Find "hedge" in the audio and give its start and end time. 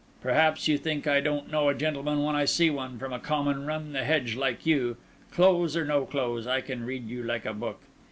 4.03-4.35